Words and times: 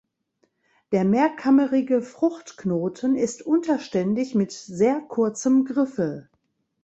Der 0.91 1.03
mehrkammerige 1.05 2.01
Fruchtknoten 2.01 3.15
ist 3.15 3.43
unterständig 3.43 4.33
mit 4.33 4.51
sehr 4.51 4.99
kurzem 4.99 5.63
Griffel. 5.63 6.27